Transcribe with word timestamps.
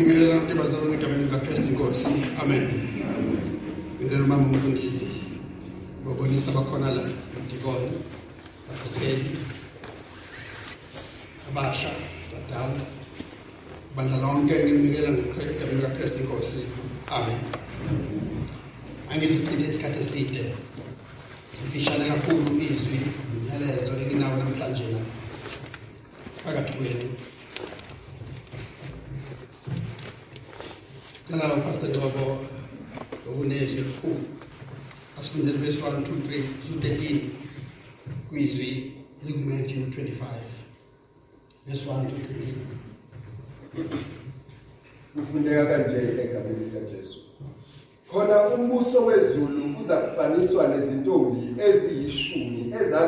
Ngibingelela 0.00 0.34
lonke 0.34 0.54
bazalwane 0.54 0.94
egameni 0.96 1.24
likaKristu 1.24 1.66
Inkosi. 1.72 2.08
Amen. 2.40 2.64
Ngibingelela 4.00 4.24
umama 4.24 4.46
umfundisi. 4.48 5.06
Bobonisa 6.04 6.52
bakhona 6.56 6.90
la 6.90 7.04
dikoni. 7.50 7.90
Bakhokheli. 8.66 9.30
Abasha, 11.48 11.90
badala. 12.32 12.80
Bandla 13.94 14.16
lonke 14.24 14.54
ngibingelela 14.64 15.10
egameni 15.52 15.80
likaKristu 15.82 16.18
Inkosi. 16.22 16.60
Amen. 17.12 17.40
Angizuchithe 19.10 19.68
isikhathi 19.68 20.00
eside. 20.00 20.44
Ifishane 21.66 22.08
kakhulu 22.08 22.56
izwi 22.56 23.00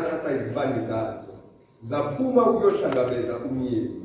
eziyishumi 0.03 0.17
ezathatha 0.17 0.37
izibani 0.37 0.87
zazo 0.87 1.33
zaphuma 1.83 2.43
ukuyohlangabeza 2.43 3.37
umyeni. 3.51 4.03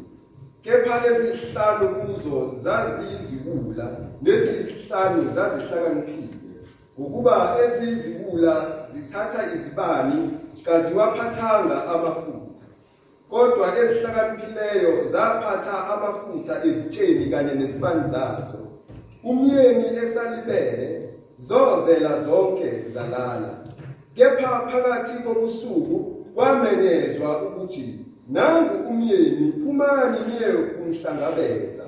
Kepha 0.64 1.08
ezihlanu 1.08 1.96
kuzo 1.96 2.54
zaziyizibula 2.64 3.88
neziyisihlanu 4.22 5.34
zazihlakaniphile. 5.34 6.38
Ukuba 6.98 7.58
eziyizibula 7.64 8.66
zithatha 8.92 9.54
izibani 9.56 10.30
kaziwaphathanga 10.66 11.86
amafutha. 11.86 12.66
Kodwa 13.30 13.78
ezihlakaniphileyo 13.78 15.08
zaphatha 15.12 15.88
amafutha 15.94 16.66
ezitsheni 16.66 17.30
kanye 17.32 17.54
nezibani 17.54 18.10
zazo. 18.10 18.60
Umyeni 19.24 19.98
esalibele 19.98 21.10
zozela 21.38 22.22
zonke 22.22 22.84
zalala. 22.94 23.68
Kepha 24.18 24.70
phakathi 24.72 25.24
kobusuku 25.24 26.00
kwamenyezwa 26.36 27.42
ukuthi 27.42 28.00
nangu 28.30 28.90
umyeni 28.90 29.52
phumani 29.52 30.18
niye 30.28 30.54
kumhlangabeza. 30.54 31.84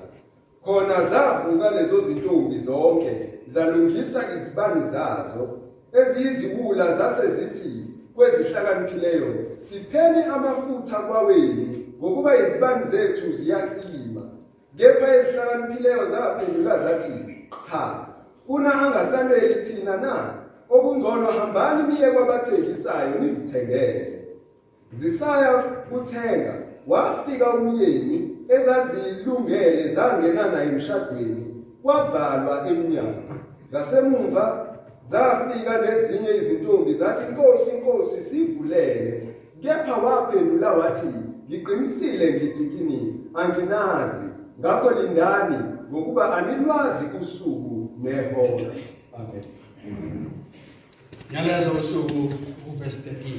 Khona 0.65 1.05
zavuka 1.09 1.71
lezo 1.71 2.01
zintombi 2.01 2.57
zonke 2.57 3.29
zalungisa 3.47 4.23
izibani 4.37 4.87
zazo 4.87 5.59
eziyizibula 5.93 6.97
zase 6.97 7.27
zithi 7.27 7.85
kwezihlakaniphileyo 8.15 9.35
sipheni 9.57 10.23
amafutha 10.23 10.99
kwaweni 10.99 11.85
ngokuba 11.99 12.37
izibani 12.37 12.83
zethu 12.83 13.31
ziyacima. 13.31 14.21
Kepha 14.77 15.15
ezihlakaniphileyo 15.15 16.05
zaphendula 16.05 16.79
zathi 16.79 17.13
cha 17.71 18.05
funa 18.47 18.73
angasaleli 18.73 19.65
thina 19.65 19.97
na? 19.97 20.38
Okungcono 20.69 21.27
hambani 21.27 21.93
niye 21.93 22.11
kwabathengisayo 22.11 23.19
nizithengele. 23.19 24.19
Zisaya 24.91 25.53
kuthenga 25.63 26.53
wafika 26.87 27.53
umyeni 27.53 28.37
ezazilungele 28.49 29.87
zangena 29.87 30.51
naye 30.51 30.67
emshadweni 30.67 31.63
kwavalwa 31.83 32.67
eminyango 32.67 33.21
ngasemumva 33.69 34.65
zafika 35.03 35.81
nezinye 35.81 36.35
izintombi 36.37 36.93
zathi 36.93 37.23
inkosi 37.29 37.71
inkosi 37.77 38.21
sivulele. 38.21 39.35
Kepha 39.61 39.95
waphendula 39.95 40.73
wathi 40.73 41.07
ngiqinisile 41.47 42.33
ngithi 42.33 42.65
kini 42.65 43.15
anginazi. 43.33 44.25
Ngakho 44.59 44.91
lindani 44.91 45.57
ngokuba 45.91 46.33
anilwazi 46.37 47.05
usuku 47.21 47.89
nehora. 48.03 48.73
Amen. 49.13 50.28
Nyalezo 51.31 51.71
usuku 51.71 52.29
uverse 52.67 53.09
13. 53.09 53.29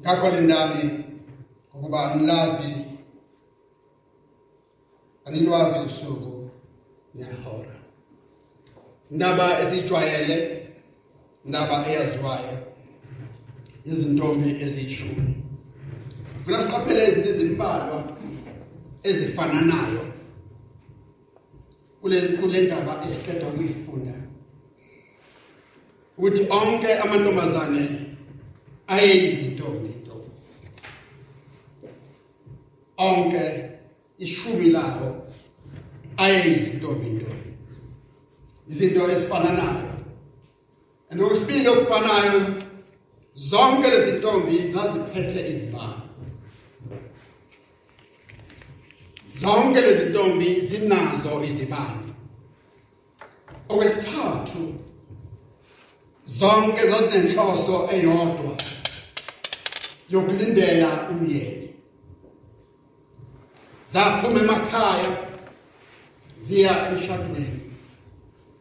Ngakho 0.00 0.30
lindani 0.30 1.04
ukuba 1.74 2.12
anilazi 2.12 2.74
anilwazi 5.24 5.78
usuku 5.86 6.50
nehora. 7.14 7.74
Indaba 9.10 9.60
esijwayele 9.60 10.66
indaba 11.44 11.86
eyaziwayo 11.88 12.58
izintombi 13.84 14.62
eziyishumi. 14.64 15.34
Kufuna 16.38 16.62
siqaphele 16.62 17.08
izinto 17.08 17.28
ezimbalwa 17.30 18.16
ezifananayo 19.02 20.04
kule 22.00 22.20
kule 22.20 22.60
ndaba 22.62 23.04
esikhetha 23.06 23.46
ukuyifunda 23.48 24.23
ukuthi 26.18 26.46
onke 26.50 26.94
amantombazane 26.94 27.88
ayeyizintombi 28.86 29.88
ntombi 29.88 30.30
onke 32.96 33.70
ishumi 34.18 34.70
lawo 34.70 35.26
ayeyizintombi 36.16 37.06
ntombi 37.06 37.50
izinto 38.68 39.10
ezifananayo 39.10 39.94
and 41.10 41.20
okwesibili 41.20 41.68
okufanayo 41.68 42.40
zonke 43.34 43.90
lezi 43.90 44.12
ntombi 44.12 44.58
zaziphethe 44.58 45.50
izibani 45.52 46.02
zonke 49.40 49.80
lezi 49.80 50.10
ntombi 50.10 50.60
zinazo 50.60 51.44
izibani 51.44 52.08
okwesithathu 53.68 54.83
zonke 56.26 56.88
zazinenhloso 56.90 57.88
eyodwa 57.92 58.56
yokulindela 60.08 61.08
umyeni. 61.10 61.68
Zaphuma 63.86 64.40
emakhaya 64.40 65.16
ziya 66.36 66.88
emshadweni 66.88 67.60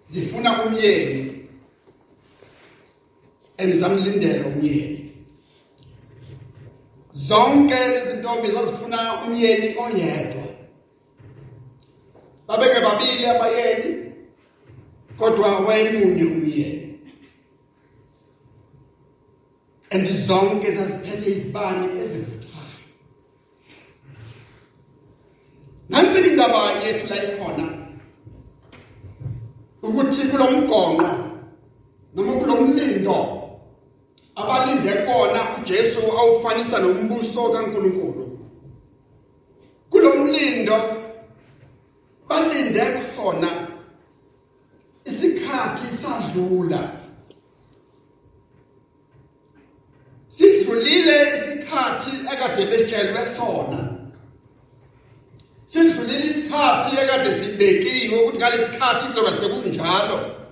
zifuna 0.08 0.64
umyeni 0.64 1.48
enizamlindela 3.58 4.48
umyeni. 4.48 5.16
Zonke 7.14 7.76
izintombi 7.98 8.48
zazifuna 8.52 9.24
umyeni 9.24 9.76
oyedwa. 9.78 10.44
Babeke 12.48 12.80
babili 12.82 13.26
abayeni 13.26 14.14
kodwa 15.18 15.60
wayemunye 15.60 16.24
umyeni. 16.24 16.83
And 19.94 20.08
zonke 20.08 20.72
zaziphethe 20.72 21.32
izibani 21.32 22.00
ezivuthayo 22.02 22.80
nansi 25.90 26.20
indaba 26.30 26.72
yethu 26.84 27.08
la 27.10 27.18
ikhona 27.24 27.66
ukuthi 29.84 30.22
kulomgonqo 30.32 31.10
noma 32.16 32.34
kulomlindo 32.40 33.44
abalinde 34.36 34.94
kona 34.94 35.58
uJesu 35.58 36.00
awufanisa 36.20 36.80
nombuso 36.80 37.50
kaNkuluNkulu. 37.50 38.40
Kulomlindo 39.90 40.80
balinde 42.30 42.84
khona 43.16 43.50
isikhathi 45.06 45.88
sadlula 46.02 46.90
sidlulile 50.28 51.18
isikhathi 51.36 52.28
ekade 52.44 52.66
betshelwe 52.66 53.28
sona. 53.38 53.90
Sidlulile 55.66 56.26
isikhathi 56.30 56.98
ekade 57.02 57.32
sibekiwe 57.34 58.18
ukuthi 58.20 58.38
ngalesikhathi 58.38 59.06
kuzoba 59.08 59.32
sekunjalo. 59.34 60.43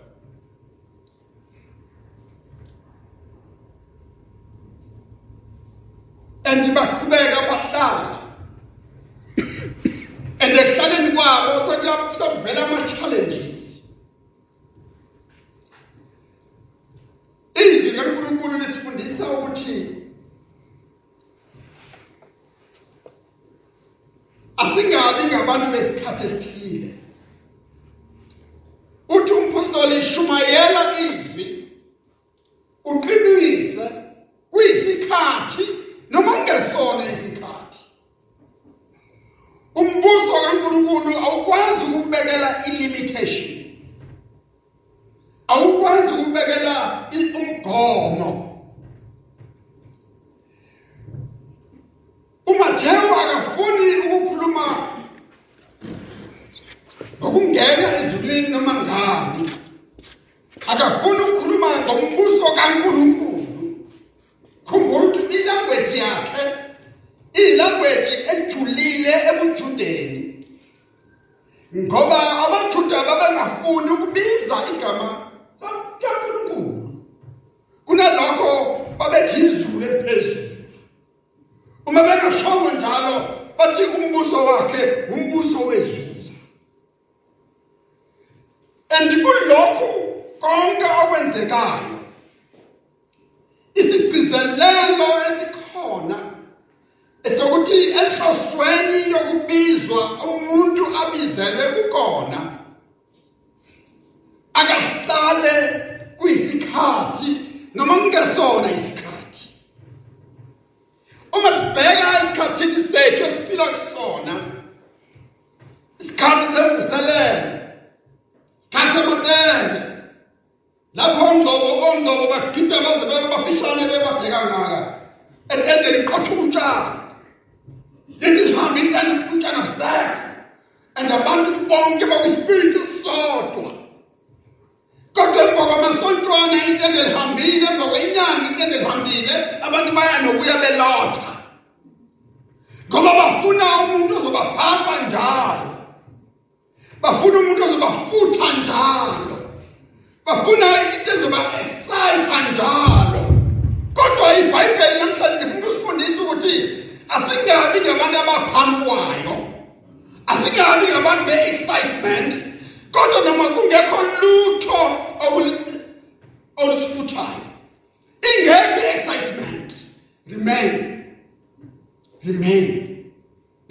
era 46.72 47.10
umgomo 47.36 48.51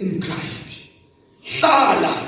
in 0.01 0.19
Christ. 0.19 0.89
Hlala 1.43 2.20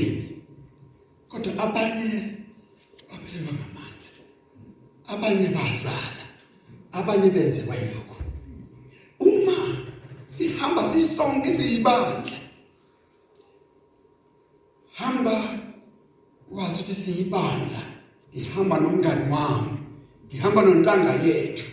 empilweni 0.00 0.42
kodwa 1.28 1.52
abanye 1.64 2.10
baphelelwa 3.08 3.52
ngamanzi. 3.52 4.10
Abanye 5.06 5.48
bazala. 5.48 6.24
Abanye 6.92 7.30
benze 7.30 7.60
kwayilokho 7.62 8.16
uma 9.20 9.58
sihamba 10.26 10.84
sisonke 10.84 11.54
siyibandla 11.54 12.38
hamba 14.92 15.34
wazi 16.50 16.74
ukuthi 16.74 16.94
siyibandla 16.94 17.82
ihamba 18.32 18.80
nomngani 18.80 19.32
wami 19.32 19.78
ihamba 20.30 20.62
nontanga 20.62 21.14
yethu. 21.24 21.64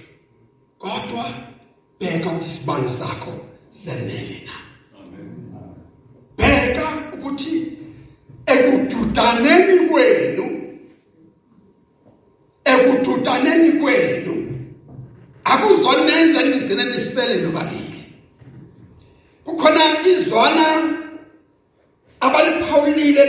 Kodwa 0.77 1.25
bheka 1.99 2.29
ukuthi 2.29 2.49
isibani 2.49 2.89
sakho 2.89 3.33
senene 3.69 4.45
na. 4.45 4.56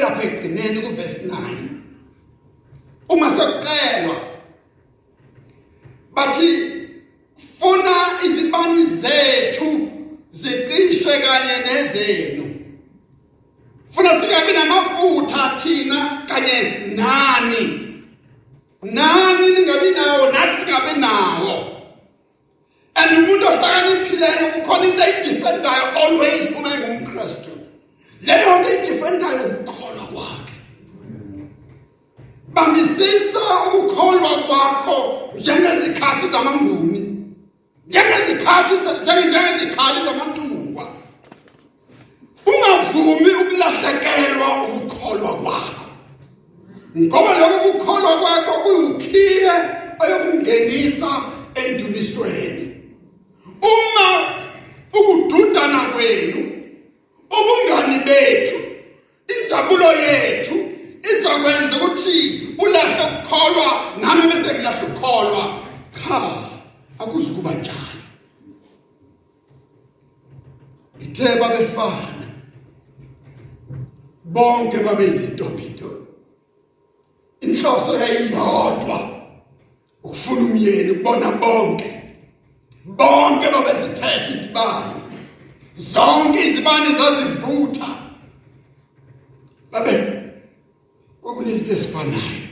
kuya 0.08 0.10
kwegcineni 0.10 0.80
kuvesi 0.80 1.20
9 1.26 1.36
uma 3.08 3.30
sekucelwa 3.30 4.16
bathi 6.14 6.72
funa 7.58 7.94
izibani 8.24 8.84
zethu 8.84 9.90
zicishe 10.30 11.04
kanye 11.04 11.56
nezenu. 11.66 12.54
Funa 13.90 14.10
singabe 14.10 14.52
namafutha 14.52 15.58
thina 15.62 16.22
kanye 16.28 16.86
nani. 16.94 17.84
Nani 18.82 19.48
ningabi 19.48 19.90
nawo 19.90 20.32
nathi 20.32 20.64
singabe 20.64 21.00
nawo. 21.00 21.67
abantu 83.58 83.66
beziphethe 83.66 84.30
izibane 84.34 84.94
zonke 85.76 86.40
izibane 86.48 86.88
zazivutha. 86.98 87.88
Babe 89.72 89.94
kwakunezinto 91.22 91.72
ezifanayo 91.72 92.48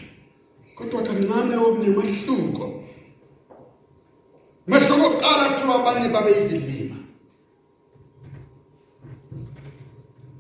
kodwa 0.75 1.03
kancane 1.03 1.57
okunemahluko 1.57 2.65
mahluko 4.67 5.07
oqala 5.07 5.45
kuthiwa 5.49 5.75
abanye 5.75 6.09
babe 6.09 6.33
izilima 6.41 6.97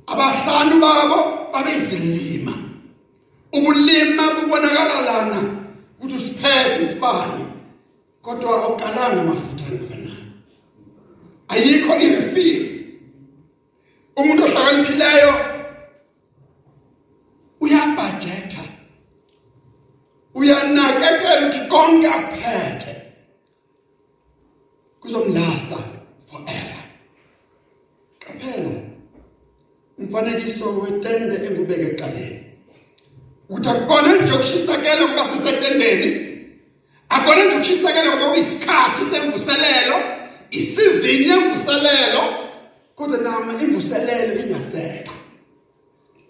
abahlanu 0.06 0.80
babo 0.80 1.18
babe 1.52 1.70
izilima 1.76 2.52
ubulima 3.52 4.22
bubonakala 4.34 5.00
lana 5.08 5.40
ukuthi 5.98 6.16
usiphethe 6.16 6.82
isibane 6.82 7.44
kodwa 8.22 8.66
okalanga 8.66 9.22
mafu 9.22 9.55
ayikho 11.66 11.94
irefil 12.06 12.62
umuntu 14.16 14.42
ohlakaniphileyo 14.46 15.32
uyabhajetha 17.60 18.62
uyanakekela 20.38 21.34
ukuthi 21.46 21.60
konke 21.70 22.08
aphethe 22.18 22.94
kuzomlasta 25.00 25.78
forever. 26.28 26.82
Qaphela. 28.22 28.74
Umfanekiso 29.98 30.66
wetende 30.80 31.36
engubeke 31.46 31.86
eqaleni 31.92 32.40
ukuthi 33.48 33.68
akukona 33.70 34.08
nje 34.16 34.32
ukushisakela 34.32 35.04
ukuba 35.04 35.24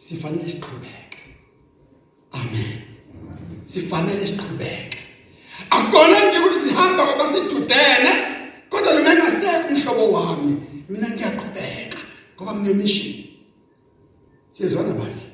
sifanele 0.06 0.50
siqhubeke 0.50 1.20
amen. 2.32 2.78
Sifanele 3.64 4.26
siqhubeke 4.26 4.98
akukona 5.70 6.18
nje 6.25 6.38
ukuthi 6.38 6.68
sihamba 6.68 7.02
ngoba 7.06 7.25
sidudene 7.32 8.12
kodwa 8.70 8.94
noma 8.94 9.10
engasekho 9.12 9.68
umhlobo 9.68 10.04
wami. 10.14 10.52
Mina 10.88 11.08
ngiyaqhubeka 11.10 11.98
ngoba 12.36 12.52
nginemission 12.54 13.14
siyezwana 14.50 14.92
bandla 14.98 15.28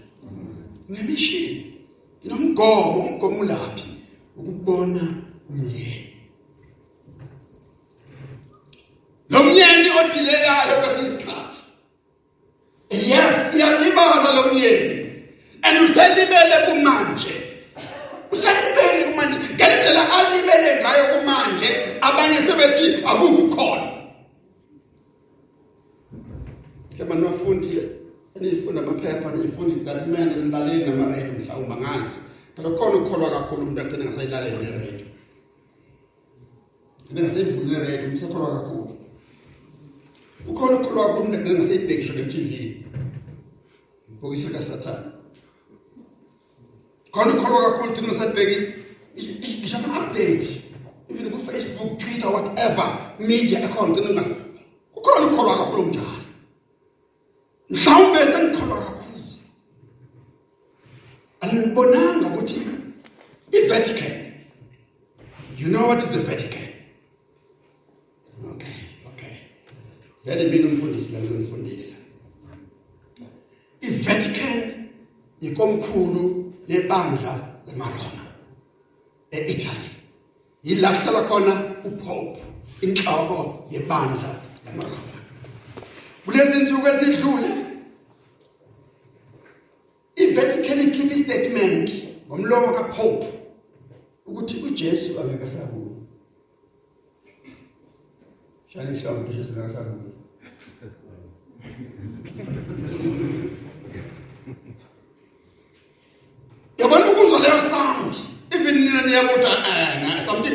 nginemission 0.88 1.52
inomgomo 2.24 3.00
umgomo 3.08 3.38
ulaphi? 3.40 3.88
Ukubona 4.36 5.04
ngiyabonga 47.52 47.70
kakhulu 47.70 47.92
ukuthi 47.92 48.02
ngisadibeki 48.02 48.56
ngisho 49.60 49.76
ama 49.76 50.00
update. 50.00 50.48
Even 51.10 51.30
ku 51.30 51.38
Facebook 51.38 51.98
Twitter 51.98 52.28
whatever 52.28 52.86
media 53.20 53.60
ekhona 53.60 53.88
ngicela 53.92 54.08
ngingasazi 54.08 54.51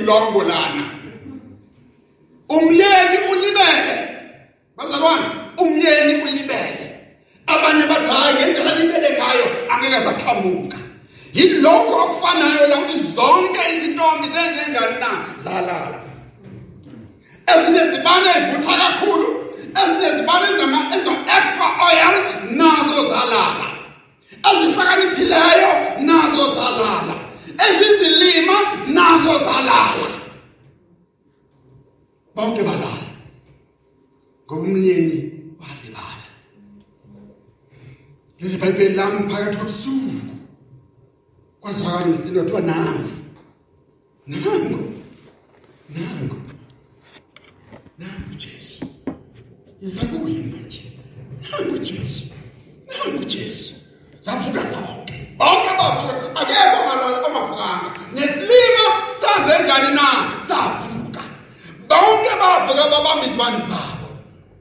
ilongo 0.07 0.43
lana. 0.43 0.83
Umle 2.49 2.96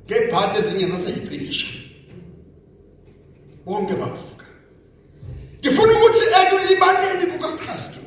ngebhathi 0.06 0.58
ezinye 0.58 0.86
zaseyicishe 0.92 1.68
bonke 3.66 3.94
bavuka 4.00 4.46
ngifuna 5.60 5.92
ukuthi 5.92 6.24
ekulibaleni 6.40 7.26
kukaKristu 7.32 8.00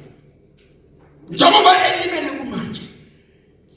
njengoba 1.29 1.71
elibele 1.87 2.29
kumanje 2.39 2.81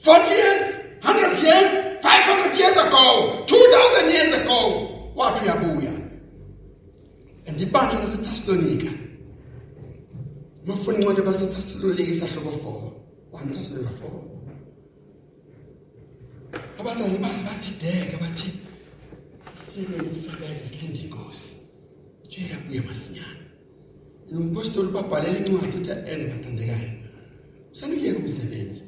40 0.05 0.31
years 0.43 0.63
100 1.03 1.45
years 1.47 1.71
500 2.03 2.61
years 2.61 2.77
ago 2.77 3.05
2000 3.47 4.15
years 4.15 4.33
ago 4.41 4.59
wathi 5.17 5.45
uyabuya 5.45 5.93
andibani 7.49 7.93
naseThessalonika 8.01 8.91
mufuna 10.67 10.99
incwadi 10.99 11.23
baseThessalonika 11.23 12.11
isahloko 12.13 12.51
4 13.33 13.43
1 13.45 13.55
Thessalonika 13.55 13.91
4 13.91 14.32
abazali 16.81 17.19
basi 17.19 17.43
bathideka 17.45 18.17
bathi 18.23 18.51
sebe 19.57 19.97
umsebenzi 20.09 20.65
silinde 20.69 21.01
inkosi. 21.05 21.51
Ithe 22.25 22.41
yabuya 22.53 22.83
masinyane. 22.89 23.43
Nompostoli 24.31 24.89
babhalela 24.93 25.39
incwadi 25.39 25.77
uthi 25.77 25.93
ene 26.11 26.25
bathandekayo. 26.33 26.91
Sanike 27.73 28.13
kumsebenzi 28.13 28.83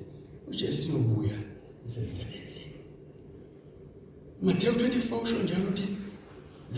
uJesu 0.49 0.89
uyobuya 0.89 1.39
emsebenzini. 1.85 2.77
Matthew 4.43 4.73
24 4.73 5.23
usho 5.23 5.37
njalo 5.43 5.65
ukuthi 5.65 5.89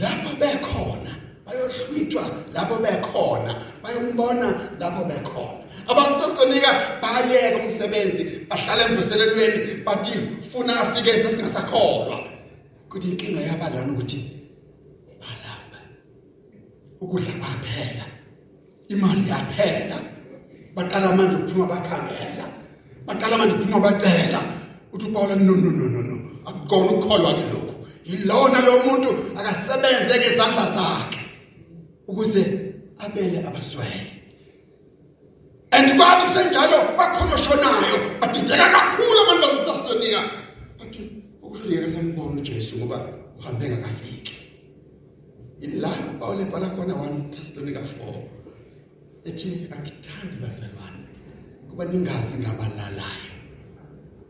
lapho 0.01 0.31
bekhona 0.41 1.13
bayohlwithwa 1.47 2.25
lapho 2.55 2.77
bekhona 2.85 3.53
bayombona 3.83 4.49
lapho 4.81 5.05
bekhona. 5.05 5.66
Abasitonika 5.91 6.71
bayeka 7.03 7.59
umsebenzi 7.65 8.23
bahlala 8.49 8.83
emvuselelweni 8.89 9.59
bathi 9.87 10.13
funa 10.51 10.81
afike 10.81 11.13
sesingasakholwa. 11.23 12.19
Kuthi 12.91 13.09
inkinga 13.09 13.41
yabalana 13.41 13.93
ukuthi 13.93 14.21
balamba 15.21 15.81
ukudla 17.01 17.33
kwaphela 17.41 18.07
imali 18.89 19.25
yaphela. 19.31 19.99
Baqala 20.77 21.17
manje 21.17 21.37
ukuphuma 21.37 21.67
bakhangeza 21.73 22.45
baqala 23.07 23.39
manje 23.39 23.55
ukuphuma 23.55 23.81
bacela 23.81 24.41
uthi 24.93 25.07
uPaul 25.07 25.31
no 25.41 25.55
no 25.57 25.71
no 25.71 25.87
no 25.89 26.01
no 26.03 26.17
akukona 26.45 26.91
ukukholwa 26.93 27.33
ke 27.33 27.45
lokho 27.53 27.75
yilona 28.05 28.59
lo 28.61 28.73
muntu 28.85 29.11
akasebenze 29.39 30.15
ke 30.21 30.27
izandla 30.35 30.65
zakhe 30.77 31.23
ukuze 32.09 32.43
abele 32.99 33.39
abaswele 33.49 34.05
and 35.73 35.97
kwabe 35.97 36.23
kusenjalo 36.29 36.79
bakhona 36.99 37.35
oshonayo 37.35 37.99
badideka 38.21 38.67
kakhulu 38.75 39.19
abantu 39.25 39.47
baseThessalonika 40.07 40.23
bathi 40.79 41.23
ukusho 41.43 41.71
yeke 41.71 41.91
sembona 41.91 42.41
uJesu 42.41 42.79
ngoba 42.79 43.09
uhambe 43.39 43.69
ngakafiki 43.69 44.35
ila 45.61 45.89
Paul 46.21 46.41
ebhala 46.41 46.69
khona 46.69 46.95
1 46.95 47.31
Thessalonica 47.31 47.81
4 47.81 49.29
ethi 49.29 49.49
angithandi 49.75 50.37
bazalwane 50.43 51.05
kuba 51.71 51.85
ningazi 51.85 52.39
ngabalalayo 52.43 53.35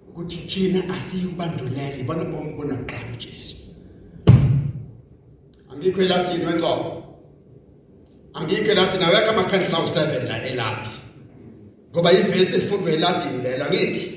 ukuthi 0.09 0.37
thina 0.37 0.95
asiyubanduleli 0.95 2.03
bona 2.03 2.25
bombona 2.25 2.75
kuqala 2.75 3.13
uJesu. 3.15 3.57
Angikho 5.71 6.03
elatini 6.03 6.47
wenqobo 6.47 6.91
angikho 8.35 8.71
elathi 8.73 8.99
naweka 8.99 9.31
amakhandla 9.31 9.79
u7 9.79 10.25
la 10.29 10.47
elati 10.47 10.91
ngoba 11.93 12.13
ivesi 12.13 12.57
efundwa 12.57 12.93
elatini 12.93 13.43
lela 13.43 13.69
ngithi 13.69 14.16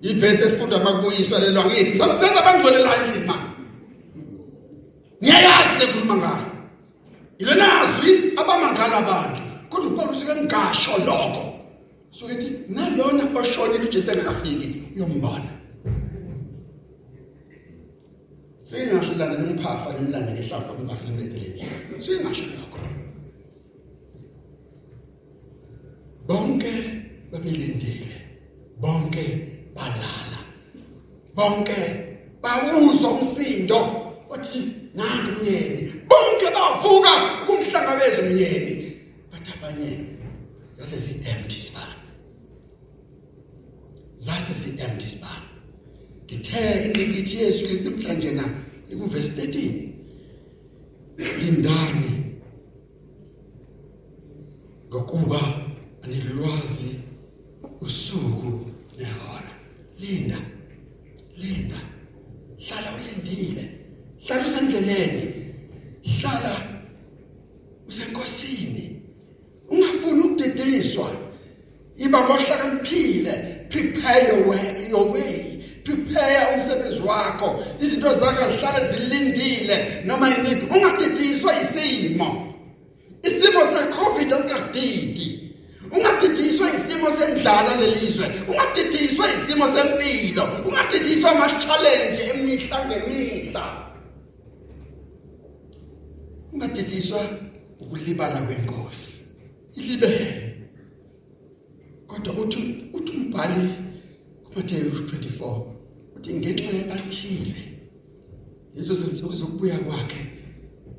ivesi 0.00 0.42
efundwa 0.42 0.78
makubuyiswa 0.84 1.38
lelo 1.38 1.64
ngithi 1.64 1.98
senza 1.98 2.40
abangcwelelayo 2.40 3.04
endlini 3.04 3.26
manje 3.26 3.50
niyayazi 5.20 5.74
lekhuluma 5.80 6.16
ngayo 6.16 6.50
ilona 7.38 7.66
azwi 7.80 8.10
abamangala 8.40 8.96
abantu 9.02 9.42
kodwa 9.70 9.88
uPaul 9.90 10.10
usuke 10.10 10.34
ngisho 10.44 10.94
lokho 11.06 11.42
suke 12.10 12.32
ethi 12.32 12.48
nalona 12.74 13.24
oshonile 13.38 13.84
uJesu 13.84 14.10
engakafiki 14.10 14.66
uyombona 14.96 15.50
Singasho 18.70 19.12
lana 19.18 19.38
nomphafa 19.38 19.92
nemlanda 19.92 20.32
ngehlafa 20.32 20.72
umphafa 20.72 21.04
nemletheleni. 21.04 21.64
Singasho 21.98 22.44
lokho. 22.54 22.78
Bonke 26.28 26.72
babelindile. 27.32 28.14
Bonke. 28.78 29.49
Bonke 31.34 31.80
bawuzwa 32.42 33.10
umsindo 33.10 33.78
othi 34.30 34.58
nangu 34.94 35.30
umyeni. 35.32 35.92
Bonke 36.08 36.46
bavuka 36.54 37.12
kumhlangabeza 37.46 38.22
umyeni. 38.22 38.74
Bathi 39.32 39.50
abanye 39.56 39.90
zase 40.76 40.98
si 40.98 41.12
empty 41.30 41.60
span. 41.60 41.94
Zase 44.16 44.54
si 44.54 44.82
empty 44.82 45.08
span. 45.08 45.40
ngithe 46.30 46.84
inqikithi 46.86 47.36
yesu 47.42 47.62
namhlanje 47.84 48.30
na 48.30 48.44
ikuverse 48.92 49.42
13 49.42 49.88
lindani 51.40 52.10
ngokuba 54.88 55.40
anilwazi 56.02 56.90
usuku 57.80 58.50
nehora 58.98 59.50
linda 60.00 60.38
linda. 61.42 61.80
Hlala 62.58 62.90
ulindile 62.96 63.64
hlala 64.26 64.46
usendleleni 64.48 65.32
hlala 66.02 66.56
usenkosini 67.88 69.02
ungafuni 69.68 70.20
ukudediswa 70.20 71.10
iba 71.96 72.20
ngohlakaniphile 72.20 73.32
prepare 73.68 74.28
your 74.28 74.48
way 74.48 74.88
your 74.90 75.12
way. 75.12 75.46
Prepare 75.84 76.54
umsebenzi 76.54 77.00
wakho 77.00 77.64
izinto 77.80 78.14
zakho 78.14 78.52
zihlale 78.52 78.92
zilindile 78.92 80.02
noma 80.04 80.28
yini 80.28 80.60
ungadidiswa 80.70 81.52
isimo 81.62 82.54
isimo 83.22 83.60
secovid 83.60 84.32
asikadidi 84.32 85.49
ungadidiswa 85.92 86.66
isimo 86.74 87.10
sendlala 87.10 87.76
lelizwe 87.80 88.26
ungadidiswa 88.48 89.34
isimo 89.34 89.68
sempilo 89.68 90.44
ungadidiswa 90.66 91.30
ama 91.30 91.60
challenge 91.60 92.22
emihla 92.34 92.86
ngemihla. 92.86 93.86
Ungadidiswa 96.52 97.26
ukulibala 97.80 98.42
kwenkosi 98.42 99.28
ilibele 99.74 100.56
kodwa 102.06 102.34
uthi 102.34 102.84
uthi 102.92 103.12
umbhali 103.16 103.70
kuMateyu 104.44 104.90
24 104.90 105.62
uthi 106.16 106.34
ngenxa 106.34 106.76
yabathile 106.76 107.54
lezo 108.74 108.94
zinsuku 108.94 109.34
zokubuya 109.34 109.78
kwakhe 109.78 110.26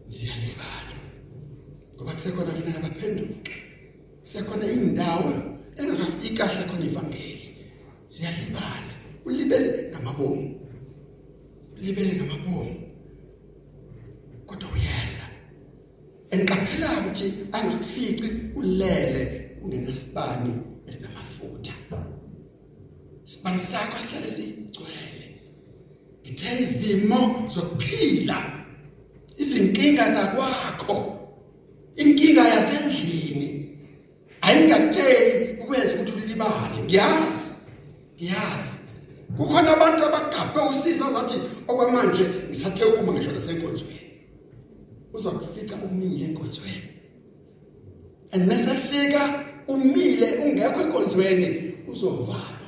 ziyalibala. 0.09 0.95
Ngoba 1.95 2.13
kusekhona 2.13 2.51
kufanele 2.51 2.79
baphenduke 2.79 3.60
kusekhona 4.21 4.65
indawo 4.71 5.33
engakafiki 5.77 6.37
kahle 6.37 6.63
khona 6.69 6.85
ivangeli. 6.85 7.55
Ziyalibala. 8.09 8.93
Ulibele 9.25 9.89
ngamabomu 9.91 10.61
ulibele 11.77 12.15
ngamabomu 12.15 12.75
kodwa 14.45 14.69
uyeza. 14.73 15.25
Enqaphela 16.31 16.87
ukuthi 16.99 17.33
angakufici 17.51 18.29
ulele 18.55 19.51
ungenasibani 19.61 20.53
esinamafutha. 20.87 21.73
Sibani 23.25 23.59
sakho 23.59 23.97
sihlale 24.01 24.29
sigcwele. 24.29 25.27
Ngithe 26.23 26.61
izimo 26.61 27.49
zokuphila 27.53 28.37
izinkinga 29.37 30.13
zakwakho. 30.13 31.20
Ngiyazi 36.91 37.47
ngiyazi 38.15 38.75
kukhona 39.37 39.69
abantu 39.73 40.05
abagabhe 40.05 40.59
usiza 40.71 41.05
zathi 41.15 41.37
okwamanje 41.67 42.23
ngisathe 42.49 42.83
uma 42.83 43.11
ngisho 43.13 43.31
lasenkonzweni 43.31 44.01
uzokufica 45.13 45.75
umile 45.87 46.25
enkonzweni. 46.25 46.89
And 48.33 48.47
mesefika 48.47 49.21
umile 49.67 50.27
ungekho 50.45 50.81
enkonzweni 50.81 51.47
uzovala. 51.87 52.60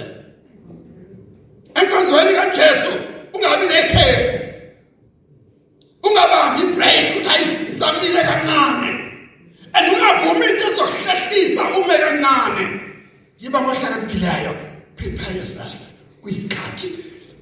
Kumoya 0.00 0.20
ingcwele 1.74 1.80
enkonzweni 1.80 2.36
kaJesu 2.36 2.92
ungabi 3.34 3.66
nekhefu. 3.66 4.38
Ungabambi 6.02 6.74
break 6.74 7.16
uthi 7.16 7.28
hayi 7.28 7.46
ngisamile 7.64 8.22
kancane. 8.22 8.90
And 9.74 9.92
ungavumi 9.92 10.46
into 10.46 10.64
ezohlehlisa 10.66 11.62
ume 11.62 11.98
kancane. 11.98 12.80
Yiba 13.40 13.60
ngohlakaniphilileyo 13.60 14.54
prepare 14.96 15.36
yourself 15.36 15.80
kwisikhathi 16.22 16.88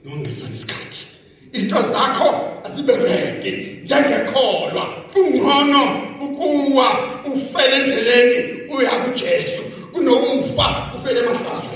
nongesona 0.05 0.55
isikhathi. 0.55 1.07
Into 1.53 1.83
zakho 1.83 2.63
asibe 2.65 2.97
ready. 2.97 3.81
Njengekholwa 3.85 4.87
kungcono 5.13 5.83
ukuwa 6.21 6.89
ufele 7.25 7.77
endleleni 7.77 8.63
uya 8.71 8.91
kuJesu. 8.91 9.63
Kunokufa 9.93 10.93
ufele 10.99 11.21
emahlazweni 11.21 11.68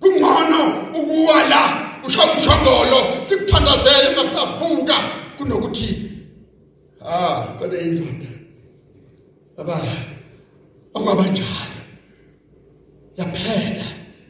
kungcono 0.00 0.60
ukuwa 0.98 1.48
la 1.48 1.62
ushawa 2.06 2.32
umshongolo. 2.32 2.98
Sikuthandazele 3.28 4.08
ngakusavuka 4.12 4.96
kunokuthi 5.38 6.10
ah 7.04 7.42
kodwa 7.58 7.78
indoda. 7.80 8.30
Baba 9.56 9.80
okwabanjalo 10.94 11.80
yaphela 13.16 13.86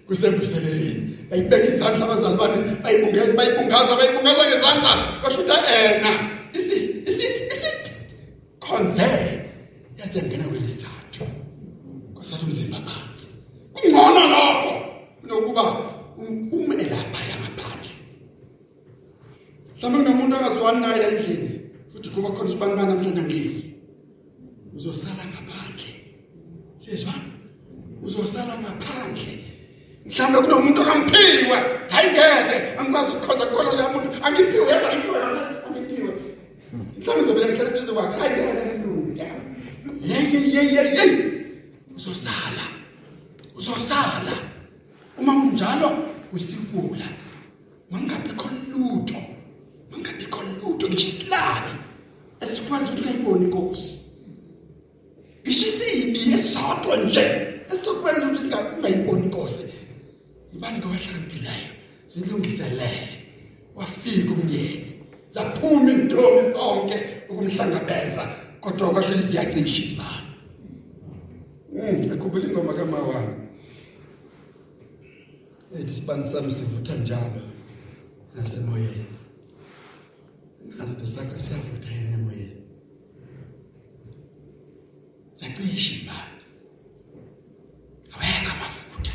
kusembuseleni 0.07 1.17
bayibeka 1.31 1.67
izandla 1.69 2.05
abazali 2.05 2.37
bane 2.37 2.57
bayibungeza 2.83 3.33
bayibungaza 3.39 3.97
bayibungaza 3.97 4.43
ngezandla. 4.49 4.93
Basho 5.23 5.41
ukuthi 5.41 5.71
ena 5.79 6.11
isi 6.59 6.77
isi 7.11 7.27
isi 7.55 7.71
khonze 8.61 9.11
yaze 9.99 10.21
mhlawumbe 19.81 20.11
kunomuntu 20.11 20.37
angazwani 20.37 20.81
naye 20.81 20.99
la 21.03 21.09
endlini 21.09 21.51
futhi 21.93 22.09
kuba 22.11 22.29
khona 22.31 22.49
isibanibani 22.49 22.89
namhlanje 22.89 23.23
ngili 23.23 23.75
uzosala 24.77 25.23
ngaphandle. 25.33 25.91
Siyezwa 26.79 27.15
uzosala 28.03 28.55
ngaphandle. 28.63 29.33
Mhlawumbe 30.07 30.39
kunomuntu 30.43 30.83
akamphiwe 30.83 31.59
hayi 31.91 32.11
ngeke 32.11 32.79
angikwazi 32.79 33.11
ukukhoza 33.13 33.47
kukhona 33.47 33.73
leya 33.73 33.89
muntu 33.89 34.09
angiphiwe 34.27 34.67
yena 34.73 34.89
angiphiwe 34.91 35.19
angiphiwe 35.67 36.13
mhlawumbe 36.99 37.25
uzobela 37.25 37.47
ngihlale 37.49 37.71
phezu 37.71 37.95
kwakhe 37.95 38.19
hayi 38.21 38.33
ngeke 38.43 38.71
kulunga 38.81 39.27
yey 40.11 40.25
yey 40.55 40.69
yey 40.75 40.89
yey 40.99 41.13
uzosala 41.97 42.67
uzosala 43.57 44.35
uma 45.19 45.33
kunjalo 45.41 45.91
wisibula 46.33 47.09
mangabe 47.91 48.31
khona 48.37 48.61
lutho 48.73 49.21
mangabe 49.91 50.25
khona 50.33 50.53
lutho 50.63 50.89
ngisho 50.89 51.09
isilabi 51.09 51.75
esikwenza 52.41 52.87
ukuthi 52.87 53.03
ungayiboni 53.03 53.45
inkosi 53.45 54.01
ngisho 55.43 55.67
isibi 55.67 56.21
esodwa 56.37 56.97
nje 56.97 57.25
esokwenza 57.73 58.27
ukuthi 58.27 58.43
singayiboni 58.43 59.25
inkosi 59.25 59.65
ibani 60.55 60.81
kwahlakaniphilayo 60.81 61.71
silungiselele 62.07 63.09
wafika 63.75 64.33
umyeni 64.33 64.93
zaphuma 65.35 65.93
intombi 65.93 66.53
zonke 66.53 66.97
ukumhlangabeza 67.31 68.25
kodwa 68.61 68.91
kwasho 68.91 69.13
ukuthi 69.13 69.29
ziyacisha 69.29 69.83
izibani 69.83 70.21
Mm, 71.73 72.13
akhumbula 72.13 72.45
ingoma 72.49 72.75
kamawami. 72.75 73.35
Ethi 75.75 75.93
isibani 75.93 76.27
sami 76.27 76.53
sivutha 76.53 76.95
njalo 76.95 77.43
nasemoyeni. 78.35 79.07
Ngazi 80.67 80.95
besakho 81.01 81.39
siyavutha 81.39 81.91
yena 81.95 82.15
emoyeni. 82.19 82.63
Zacisha 85.41 85.93
ibani. 86.03 86.41
Aweka 88.15 88.51
amafutha. 88.55 89.13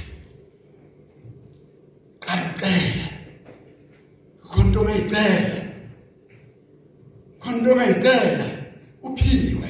Qaqela. 2.20 3.08
Konto 4.52 4.84
mayicela. 4.84 5.62
Konto 7.40 7.76
mayicela. 7.76 8.46
Uphiwe. 9.04 9.70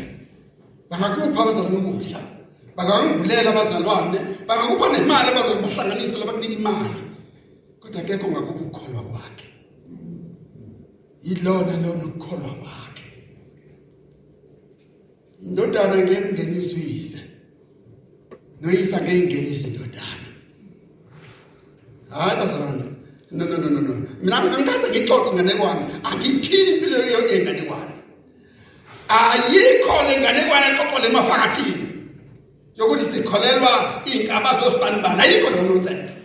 Bangakupha 0.89 1.41
abazalwane 1.41 1.78
ukudla. 1.78 2.36
Bangangibulela 2.76 3.50
abazalwane, 3.52 4.20
bangakupha 4.48 4.91
nemali 4.91 5.30
abazokubahlanganisa 5.30 6.18
labakunika 6.18 6.54
imali. 6.54 7.02
Kodwa 7.80 8.02
akekho 8.02 8.28
ngakupha 8.28 8.63
ukukholwa 8.65 9.02
kwakhe. 9.04 9.48
Yilona 11.24 11.72
lona 11.84 12.04
ukukholwa 12.06 12.52
kwakhe. 12.60 13.08
Indodana 15.44 15.96
ngemngenisa 15.98 16.76
uyise. 16.76 17.22
Noyisa 18.62 19.02
ngeyingenisa 19.02 19.68
indodana. 19.68 20.28
Hayi 22.10 22.36
bazalwane. 22.39 22.84
No 23.32 23.46
no 23.46 23.58
no 23.58 23.70
no 23.70 23.82
no. 23.82 23.94
Mina 24.22 24.44
ngingase 24.44 24.89
ngixoxe 24.89 25.32
nganekwane, 25.34 25.84
angiphili 26.04 26.72
impilo 26.76 26.98
yenganekwane. 27.32 27.96
Ayikho 29.08 29.96
lenganekwane 30.08 30.65
exoxo 30.72 31.00
lemafakathini. 31.04 31.86
yokuthi 32.76 33.06
sikholelwa 33.06 34.02
iinkaba 34.06 34.60
zosibani 34.60 35.02
bani 35.02 35.22
ayikho 35.22 35.50
lo 35.50 35.62
nonsense 35.63 36.15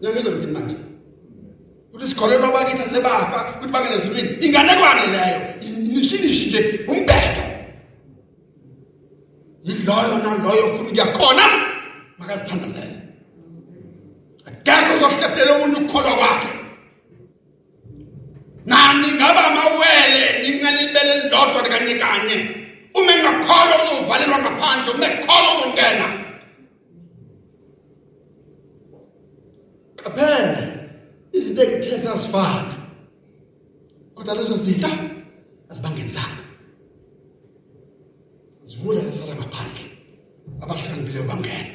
Nyangizwa 0.00 0.32
mfini 0.32 0.52
manje 0.52 0.76
ukuthi 1.92 2.08
sikholelwa 2.08 2.52
bakithi 2.52 2.82
asebafa 2.82 3.50
ukuthi 3.50 3.72
bangene 3.72 3.94
ezulwini 3.94 4.28
inganekwane 4.40 5.06
leyo 5.14 5.40
nishinishi 5.94 6.46
nje 6.46 6.80
umbhedo 6.88 7.44
yiloyo 9.64 10.16
naloyo 10.24 10.66
ufuna 10.66 10.88
ukuya 10.88 11.06
khona 11.16 11.46
makazithandazele 12.18 12.96
akekho 14.48 14.92
uzohlephelela 14.96 15.52
umuntu 15.56 15.80
ukukholwa 15.80 16.14
kwakhe 16.16 16.50
nani 18.66 19.08
ngaba 19.16 19.44
amawele 19.48 20.24
nincelibele 20.42 21.14
lodwa 21.32 21.62
kanye 21.62 21.94
kanye 22.02 22.38
uma 22.94 23.12
engakholwa 23.16 23.74
uzovalelwa 23.84 24.38
ngaphandle 24.38 24.90
uma 24.94 25.06
ekholwa 25.06 25.50
uzongena 25.56 26.08
qaphela 29.96 30.62
izinto 31.32 31.62
engithe 31.62 31.98
sasifana 32.04 32.74
kodwa 34.14 34.34
lezo 34.34 34.56
zinto 34.56 34.90
asibangenisanga 35.70 36.43
abahlakaniphile 41.14 41.22
bangena. 41.22 41.74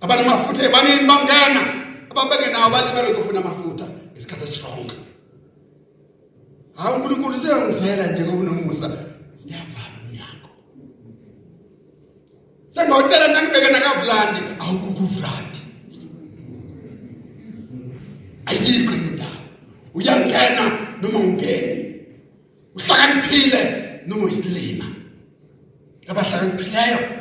Abanamafutha 0.00 0.64
ebanini 0.64 1.06
bangena. 1.06 1.62
Ababengenawo 2.10 2.70
balimele 2.70 3.14
kufuna 3.14 3.40
amafutha 3.40 3.86
ngesikhathi 4.12 4.44
esistrong 4.44 4.90
hayi 6.74 6.94
unkulunkulu 6.96 7.40
seyangizela 7.40 8.06
nje 8.06 8.24
kobunomusa 8.24 8.88
siyavala 9.34 9.96
umnyango. 10.00 10.50
Sengawucela 12.68 13.28
nje 13.28 13.42
ngibeke 13.42 13.72
nakavulandi 13.72 14.40
awukukho 14.60 15.04
uvulandi 15.04 15.60
ayikho 18.46 18.94
indawo. 18.94 19.40
Uyangena 19.94 20.64
noma 21.02 21.18
ungene. 21.18 21.76
Uhlakaniphile 22.74 23.60
noma 24.06 24.28
isilima 24.28 24.84
abahlakaniphileyo 26.08 26.98
bayakholwa 26.98 27.19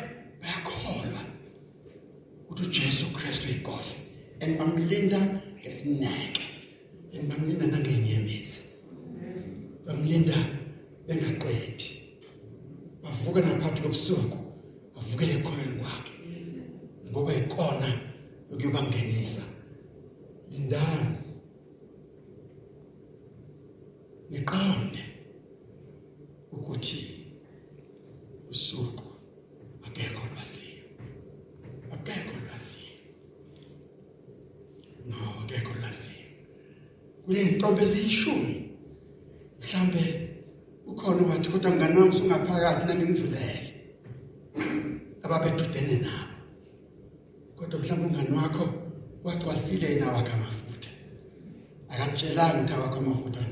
ukuthi 2.60 2.80
uJesu 2.80 3.06
Kristu 3.13 3.50
inkosi 3.50 4.02
and 4.41 4.58
bamlinda 4.58 5.41
ngesineke 5.62 6.41
and 7.13 7.32
bamlinda 7.32 7.67
nangenyembezi. 7.67 8.60
Bamlinda 9.86 10.36
bengaqedi. 11.08 11.89
Bavuka 13.04 13.41
naphakathi 13.41 13.82
kobusuku 13.82 14.38
bavukele 14.95 15.34
ekholweni 15.34 15.76
kwakhe 15.80 16.12
ngoba 17.10 17.34
ikona 17.34 17.89
ukuyobangenisa 18.52 19.43
lindani 20.52 21.17
niqonde 24.30 25.04
ukuthi 26.52 27.02
usuku 28.52 29.04
akekho 29.86 30.24
lwasiyo 30.34 30.84
akekho 31.93 32.38
lwasiyo 32.45 32.95
no 35.06 35.17
akekho 35.43 35.74
lwasiyo 35.80 36.26
kulentombi 37.69 37.84
eziyishumi 37.84 38.69
mhlambe 39.62 40.29
ukhona 40.88 41.21
wathi 41.29 41.49
kodwa 41.49 41.71
mngani 41.71 41.97
wami 41.97 42.10
usungaphakathi 42.10 42.88
nami 42.88 43.05
ngivulele 43.05 43.73
ababedudene 45.23 45.95
nabo 46.05 46.36
kodwa 47.58 47.79
mhlawumbe 47.79 48.08
umngani 48.08 48.38
wakho 48.38 48.65
wagcwalisile 49.23 49.88
yena 49.91 50.12
wakhe 50.12 50.34
amafutha 50.34 50.91
akatshelanga 51.89 52.58
ukuthi 52.58 52.73
awakho 52.73 52.97
amafutha 52.97 53.43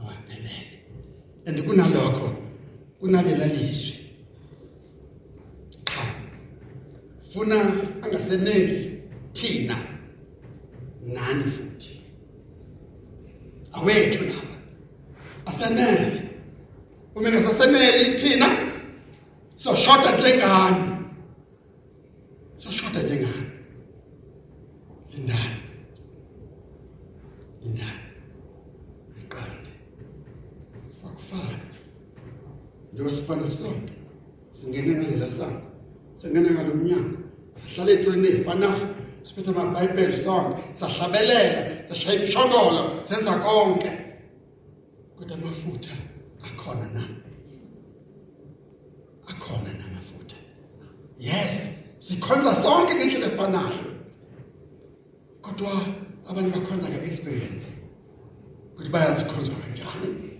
awaphelele 0.00 0.78
and 1.46 1.62
kunalokho 1.66 2.28
kunalela 3.00 3.46
lizwi 3.46 3.96
cha 5.84 6.02
funa 7.32 7.56
angaseneli 8.02 9.02
thina 9.32 9.76
nani 11.14 11.44
futhi 11.56 11.70
awethu 13.80 14.24
laba 14.24 14.54
asenele 15.46 16.30
uma 17.14 17.30
ngasaseneli 17.30 18.18
thina. 18.18 18.46
So 19.56 19.76
shoda 19.76 20.16
njengani? 20.16 21.06
So 22.56 22.70
shoda 22.70 23.02
njengani? 23.02 23.50
Lindani. 25.12 25.56
Lindani. 27.62 28.06
Iqande 29.20 29.70
akufani. 31.04 31.58
Njengoba 32.92 33.16
sifana 33.16 33.50
sonke 33.50 33.92
singena 34.52 34.98
ngalela 34.98 35.30
sango 35.30 35.62
singena 36.14 36.50
ngalomnyango 36.50 37.18
sihlala 37.68 37.92
etweni 37.92 38.28
ezifanayo 38.28 38.88
siphethe 39.22 39.50
amabhayibheli 39.50 40.16
sonke 40.16 40.62
sahlabelela 40.72 41.88
sashaya 41.88 42.20
imshongolo 42.20 42.99
senza 43.10 43.32
konke 43.32 43.90
kodwa 45.18 45.36
amafutha 45.36 45.94
akhona 46.46 46.86
na 46.94 47.02
akhona 49.30 49.70
namafutha 49.80 50.36
yes 51.18 51.54
sikhonza 51.98 52.54
sonke 52.54 52.94
ngendlela 52.94 53.26
efanayo 53.26 53.90
kodwa 55.42 55.72
abanye 56.28 56.50
bakhonza 56.50 56.88
nge-experience 56.88 57.68
ukuthi 58.74 58.90
bayazikhonza 58.90 59.52
kanjani 59.60 60.30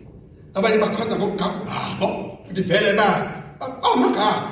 abanye 0.55 0.79
bakhonza 0.79 1.17
ngokugagu 1.17 1.61
babo 1.71 2.09
futhi 2.47 2.63
vele 2.63 2.93
ba 2.99 3.09
amagagu 3.93 4.51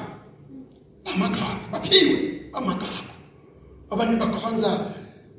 amagagu 1.04 1.64
baphiwe 1.72 2.18
amagagu 2.52 3.12
abanye 3.90 4.16
bakhonza 4.16 4.70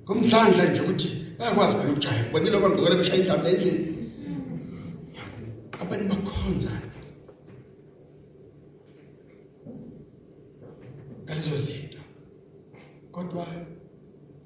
ngomdlandla 0.06 0.66
nje 0.66 0.82
ukuthi 0.82 1.20
bayakwazi 1.40 1.76
phela 1.76 1.92
ukujayiva 1.92 2.32
bonile 2.32 2.58
bangqokela 2.60 2.96
beshaya 3.00 3.20
indlala 3.20 3.50
endlini 3.50 3.84
abanye 6.50 6.60
bakhonza 6.60 6.72
ngalezo 11.24 11.58
zinto 11.58 12.02
kodwa 13.12 13.46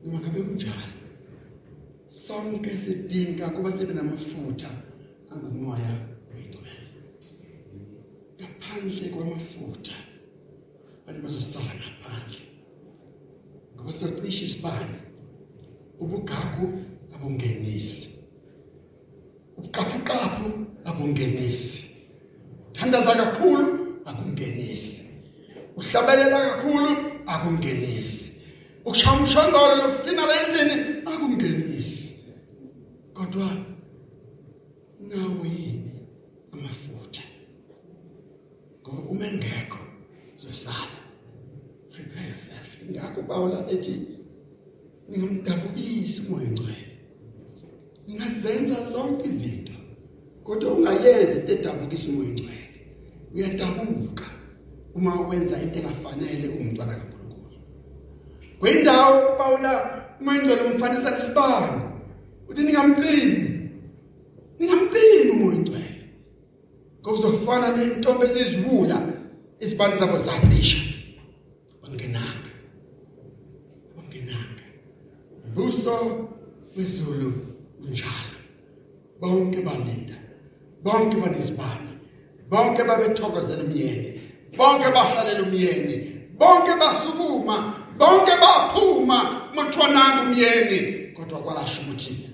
noma 0.04 0.20
ngabe 0.20 0.42
kunjalo. 0.42 0.94
Sonke 2.08 2.78
sidinga 2.78 3.50
kuba 3.50 3.72
sibe 3.72 3.94
namafutha 3.94 4.70
angumoya 5.32 5.92
oyingcwele 6.34 6.88
ngaphandle 8.38 9.10
kwamafutha 9.10 9.96
abantu 11.02 11.24
bazosala 11.24 11.74
ngaphandle 11.80 12.42
ngoba 13.76 13.94
socisha 13.94 14.46
isibani 14.46 14.98
ubugagu 16.00 16.68
abungenisi 17.16 18.08
ubuqaphuqaphu 19.58 20.50
abungenisi 20.86 21.84
thandaza 22.74 23.16
kakhulu 23.16 23.66
akungenisi 24.06 25.04
uhlabelela 25.76 26.40
kakhulu 26.50 26.92
akungenisi 27.26 28.42
ukushaya 28.86 29.20
umshongolo 29.20 29.76
nokusina 29.76 30.26
la 30.26 30.36
endlini 30.44 30.76
akungenisi 31.06 32.34
kodwa 33.14 33.50
nawe 35.00 35.48
yini 35.48 35.92
amafutha 36.54 37.24
ngoba 38.82 39.10
uma 39.10 39.26
engekho 39.28 39.80
uzosala 40.38 40.98
prepare 41.92 42.28
yourself 42.28 42.70
ngakho 42.92 43.24
Paula 43.24 43.72
ethi 43.72 43.96
ningamdabukisi 45.10 46.28
umoya 46.28 46.52
ngcwele 46.52 46.88
ningazenza 48.08 48.92
zonke 48.92 49.28
izinto 49.28 49.74
kodwa 50.44 50.74
ungayenzi 50.74 51.40
into 51.40 51.54
edabukisa 51.54 52.12
umoya 52.12 52.30
ngcwele 52.30 52.64
uyadabuka 53.34 54.26
uma 54.96 55.22
engafanele 55.94 56.48
umntwana 56.60 56.94
kaNkulunkulu. 56.96 57.60
Kwindawo 58.60 59.38
Paula 59.38 60.04
umoya 60.22 60.42
ngcwele 60.42 60.62
umfanisa 60.62 61.12
nesibani 61.12 61.82
uthi 62.50 62.62
ningamcini 62.64 63.70
ningamcini 64.60 65.30
umoya 65.32 65.58
ngcwele 65.60 66.04
ngoba 67.02 67.18
uzofana 67.18 67.78
nentombi 67.78 68.26
ezizibula 68.26 68.98
isibani 69.60 70.00
sabo 70.00 70.18
zacisha. 70.18 70.82
Bangenanga 71.82 72.52
bangenanga 73.96 74.66
buso 75.56 76.30
wezulu 76.78 77.34
unjalo. 77.84 78.38
Bonke 79.20 79.62
balinda 79.62 80.18
bonke 80.84 81.18
banezibani 81.22 81.92
bonke 82.50 82.84
babethokozela 82.84 83.64
umyeni. 83.64 84.13
Bonke 84.58 84.90
bahlalela 84.96 85.44
umyeni 85.44 86.14
bonke 86.38 86.72
basukuma. 86.80 87.74
Bonke 87.98 88.32
baphuma. 88.42 89.40
Mthwananga 89.54 90.22
umyeni. 90.22 90.80
Kodwa 91.16 91.40
kwasho 91.40 91.82
ukuthi 91.82 92.33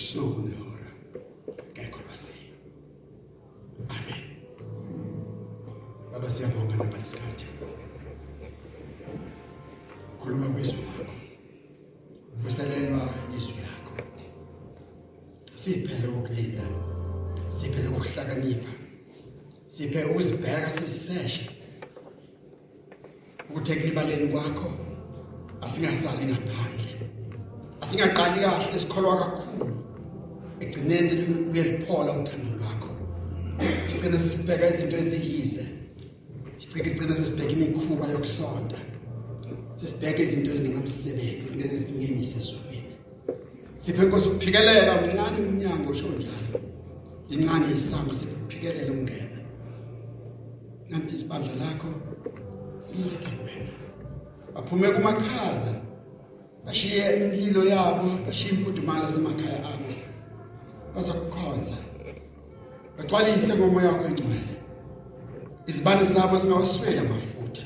ukuthi 0.00 0.18
usuku 0.18 0.40
nehora 0.48 0.88
ngekho 1.72 2.00
lwaziyo 2.06 2.54
amen. 3.88 4.24
Baba 6.12 6.30
siyabonga 6.30 6.76
nangalesikhathi 6.76 7.46
khuluma 10.20 10.46
kwizwi 10.46 10.82
lakho 10.86 11.14
vuselelwa 12.42 13.02
izwi 13.36 13.60
lakho 13.66 13.92
siphele 15.54 16.08
ukulinda 16.08 16.64
siphele 17.48 17.88
ukuhlakanipha 17.88 18.72
siphe 19.66 20.04
ukuzibheka 20.04 20.72
siseshe 20.72 21.50
ukuthi 23.50 23.72
ekulibaleni 23.72 24.26
kwakho 24.32 24.68
asingasali 25.60 26.24
ngaphandle 26.26 26.92
asingaqali 27.82 28.40
kahle 28.40 28.76
esikholwa 28.76 29.16
kakhulu 29.20 29.80
egcineni 30.60 31.12
uyaliphola 31.50 32.12
uthando 32.12 32.50
lwakho 32.58 32.90
sisibheka 34.50 34.74
izinto 34.74 34.96
eziyize. 34.96 35.64
Sigcina 36.58 37.16
sisibheka 37.16 37.52
imikhuba 37.52 38.06
yokusonta. 38.12 38.78
Sisibheka 39.78 40.22
izinto 40.22 40.50
ezingenamsebenzi 40.50 41.44
esingeke 41.46 41.78
singenise 41.78 42.38
ezulwini. 42.42 42.94
Siphe 43.82 44.02
inkosi 44.04 44.28
ukuphikelela 44.28 44.92
umncane 44.98 45.38
umnyango 45.48 45.90
usho 45.90 46.08
njalo. 46.08 46.58
Incane 47.30 47.66
isango 47.76 48.12
siphikelele 48.18 48.90
ungena 48.90 49.38
nanti 50.90 51.14
isibandla 51.14 51.54
lakho 51.62 51.88
siletha 52.84 53.30
kuwena. 53.36 53.72
Baphume 54.54 54.88
kumakhaza 54.94 55.74
bashiye 56.66 57.02
imlilo 57.16 57.64
yabo 57.64 58.08
bashiye 58.26 58.52
imfudumala 58.54 59.10
semakhaya 59.10 59.58
abo. 59.72 59.92
Bazokukhonza 60.94 61.76
bagcwalise 62.96 63.54
ngomoya 63.54 63.88
wakho 63.88 64.06
engcwele. 64.08 64.39
Izibani 65.70 66.04
zabo 66.14 66.38
zingawaswela 66.38 67.00
amafutha 67.06 67.64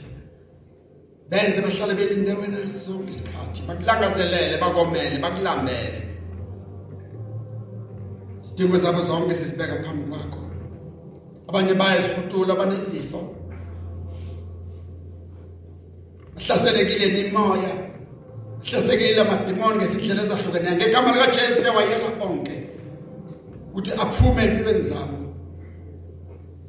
benze 1.30 1.58
bahlale 1.64 1.94
belinde 1.98 2.32
wena 2.40 2.58
sonke 2.84 3.10
isikhathi 3.10 3.60
bakulangazelele 3.68 4.56
bakomele 4.62 5.16
bakulambele 5.24 6.04
Sidingo 8.44 8.78
zabo 8.78 9.02
zonke 9.02 9.34
sizibeka 9.34 9.82
phambi 9.82 10.04
kwakho. 10.10 10.38
Abanye 11.48 11.74
bayazifutula 11.74 12.52
abanezifo. 12.52 13.34
Hlaselekile 16.36 17.06
nimoya. 17.12 17.72
Hlaselekile 18.62 19.20
amadimoni 19.20 19.76
ngesindlela 19.78 20.22
ezahlukeneyo. 20.22 20.76
Ngegama 20.76 21.12
lika 21.12 21.26
Jesu 21.26 21.60
siyawayela 21.60 22.08
onke. 22.20 22.56
Ukuthi 23.70 23.92
aphume 23.92 24.44
empilweni 24.44 24.82
zabo. 24.82 25.23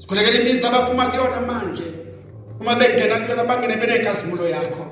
Sikhulekela 0.06 0.40
imizi 0.40 0.66
abaphuma 0.66 1.06
kuyona 1.10 1.42
manje. 1.42 1.88
Uma 2.62 2.76
bengena 2.76 3.26
kuyona 3.26 3.44
bangene 3.44 3.76
benenkazimulo 3.82 4.46
yakho. 4.48 4.86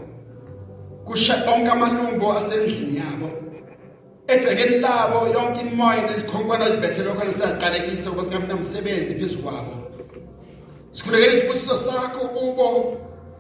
Kusha 1.06 1.36
onke 1.54 1.70
amalumbo 1.70 2.34
asendlini 2.34 2.98
yabo. 2.98 3.44
egcekeni 4.28 4.80
labo 4.80 5.28
yonke 5.28 5.62
imoya 5.62 6.02
nezikhonkwana 6.08 6.66
ezibethelwe 6.70 7.14
khona 7.18 7.32
siyaziqalekisa 7.32 8.10
ukuba 8.10 8.24
singabi 8.24 8.48
namsebenzi 8.48 9.14
phezu 9.20 9.38
kwabo 9.44 9.74
sikhulekela 10.96 11.34
isibusiso 11.34 11.78
sakho 11.78 12.22
kubo 12.34 12.68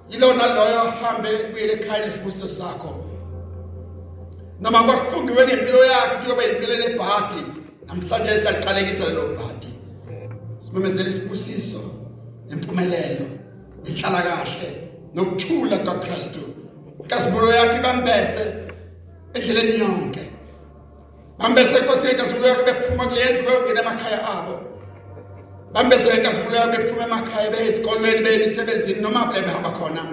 yilona 0.09 0.45
loyo 0.55 0.81
hambe 1.01 1.29
kuyele 1.51 1.73
ekhaya 1.73 2.05
nesibusiso 2.05 2.47
sakho 2.47 2.91
noma 4.61 4.83
kwakufungiwe 4.83 5.45
nempilo 5.45 5.85
yakhe 5.85 6.15
kuyoba 6.21 6.43
impilo 6.45 6.75
nebhadi 6.75 7.41
namhlanje 7.87 8.41
siyaqalekisa 8.41 9.05
lelo 9.09 9.23
bhadi 9.37 9.62
simemezela 10.73 11.09
isibusiso 11.09 11.81
nempumelelo 12.49 13.25
inhlala 13.85 14.21
kahle 14.21 14.69
nokuthula 15.13 15.77
kaKristu 15.77 16.39
inkazimulo 17.03 17.51
yakhe 17.53 17.77
ibambese 17.79 18.43
endleleni 19.33 19.79
yonke. 19.79 20.23
Bambese 21.37 21.77
inkosi 21.79 22.07
yenkazimulo 22.07 22.47
yakhe 22.47 22.63
bephuma 22.63 23.07
kule 23.07 23.23
ndlu 23.29 23.43
beyongena 23.45 23.81
emakhaya 23.81 24.19
abo. 24.33 24.55
Bambese 25.73 26.17
inkazimulo 26.17 26.55
yakhe 26.55 26.77
bephuma 26.77 27.03
emakhaya 27.03 27.51
beye 27.51 27.67
esikolweni 27.69 28.23
beye 28.23 28.35
emisebenzini 28.35 29.01
noma 29.01 29.25
kule 29.27 29.41
behamba 29.41 29.69
khona. 29.69 30.03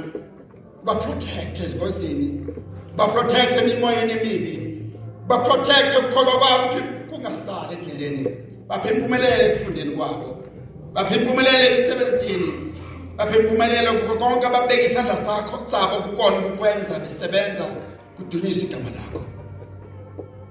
Ba 0.85 0.95
protect 0.95 1.61
ezingozini 1.65 2.47
ba 2.97 3.09
protect 3.09 3.53
emimoyeni 3.59 4.13
emibi 4.13 4.57
ba 5.29 5.39
protect 5.39 5.99
ukukholwa 5.99 6.39
kwabo 6.39 6.65
ukuthi 6.65 6.83
kungasali 7.11 7.75
endleleni. 7.75 8.27
Baphe 8.69 8.89
impumelelo 8.89 9.45
ekufundeni 9.45 9.91
kwabo. 9.97 10.40
Baphe 10.93 11.15
impumelelo 11.17 11.65
emisebenzini 11.69 12.53
baphe 13.17 13.39
impumelelo 13.39 13.93
kukho 13.93 14.15
konke 14.19 14.47
ababeka 14.47 14.83
isandla 14.83 15.17
sakho 15.17 15.67
sabo 15.71 15.97
kukona 16.03 16.39
ukwenza 16.47 16.99
besebenza 16.99 17.65
kudunyiswa 18.17 18.63
igama 18.63 18.91
lakho. 18.97 19.21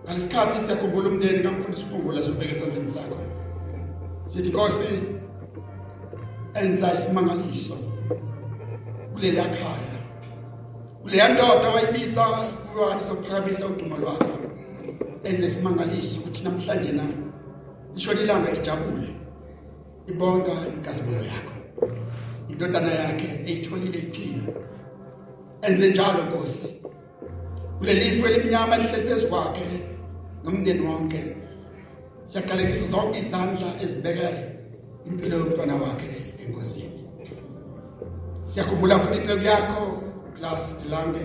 Ngalesikhathi 0.04 0.60
siyakhumbula 0.60 1.10
umndeni 1.10 1.44
kamfundisi 1.44 1.84
uFungula 1.84 2.24
sobheka 2.24 2.54
esandleni 2.56 2.92
sakho. 2.96 3.18
Sithi 4.28 4.50
Nkosi 4.50 4.90
enza 6.54 6.94
isimangaliso 6.94 7.78
kulela 9.14 9.44
khaya. 9.44 10.00
Kuleya 11.02 11.30
ndoda 11.30 11.70
wayibisa 11.70 12.24
kuyo 12.72 12.96
izophakamisa 13.02 13.66
udumo 13.66 13.98
lwakho 13.98 14.40
enze 15.24 15.48
isimangaliso 15.48 16.20
ukuthi 16.20 16.44
namhlanje 16.44 16.92
na 16.92 17.04
isho 17.96 18.14
ilanga 18.14 18.52
ijabule. 18.52 19.10
Ibonga 20.10 20.54
inkazimulo 20.74 21.24
yakho. 21.32 21.56
Indodana 22.50 22.92
yakhe 23.02 23.28
eyitholile 23.48 24.00
iphila 24.06 24.54
enze 25.62 25.90
njalo 25.90 26.24
Nkosi. 26.24 26.68
Kulelifu 27.78 28.28
elimnyama 28.28 28.78
lihleli 28.78 29.08
phezu 29.08 29.28
kwakhe 29.28 29.66
nomndeni 30.44 30.88
wonke 30.88 31.20
siyaqalekisa 32.26 32.86
zonke 32.92 33.20
izandla 33.20 33.70
ezibeka 33.84 34.28
impilo 35.08 35.36
yomntwana 35.38 35.76
wakhe 35.84 36.10
engozini. 36.44 37.00
Siyakhumbula 38.46 39.00
futhi 39.00 39.18
icebo 39.22 39.44
yakho 39.52 39.82
class 40.36 40.64
Dilange 40.84 41.24